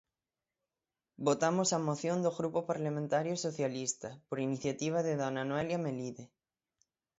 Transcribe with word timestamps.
Votamos 1.27 1.69
a 1.71 1.79
moción 1.87 2.17
do 2.25 2.31
Grupo 2.39 2.59
Parlamentario 2.71 3.35
Socialista, 3.45 4.09
por 4.29 4.37
iniciativa 4.47 4.99
de 5.07 5.13
dona 5.21 5.43
Noela 5.49 5.77
Melide. 5.85 6.23